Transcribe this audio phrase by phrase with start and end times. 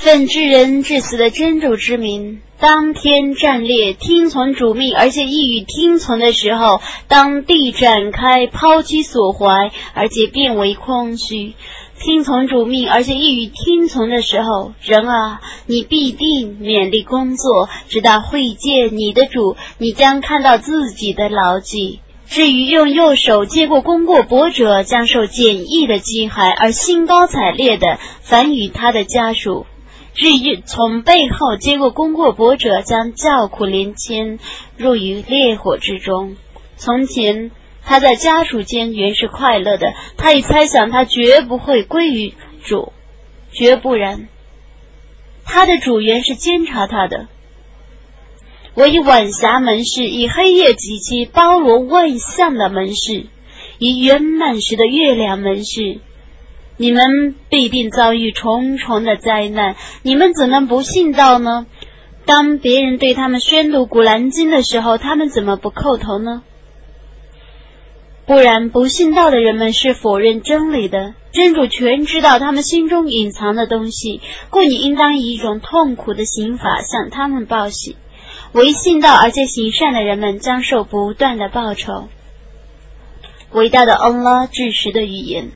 [0.00, 11.52] 奉至人至死的真主之名，当天战列，听从主命，而且意欲听从的时候，当地展开，抛弃所怀，而且变为空虚。
[12.02, 22.00] 听从主命，而且意欲听从的时候，人啊，你必定勉力工作，直到会见你的主，你将看到自己的牢记。
[22.26, 29.66] 至于用右手接过功过簿者，将受简易的饥害而兴高采烈的，反与他的家属。
[30.14, 34.38] 至于从背后接过功过簿者，将叫苦连天，
[34.76, 36.36] 入于烈火之中。
[36.76, 37.50] 从前。
[37.82, 42.92] 他在家属间原是快乐的，他已猜想他绝不会归于主，
[43.50, 44.28] 绝不然。
[45.46, 47.26] 他的主原是监察他的。
[48.74, 53.26] 我以晚霞门市，以黑夜及其包罗万象的门市，
[53.78, 56.00] 以圆满时的月亮门市，
[56.80, 61.66] 你们必定遭遇重重的灾难，你们怎能不信道呢？
[62.24, 66.42] 当别人对他们宣读古兰经的时候，他们怎么不叩头呢？
[68.24, 71.12] 不然，不信道的人们是否认真理的。
[71.32, 77.96] 真主全知道他们心中隐藏的东西，故你应当以一种痛苦的刑法向他们报喜。
[78.52, 82.08] 唯信道而且行善的人们将受不断的报酬。
[83.52, 85.48] 伟大的安拉至实的语言。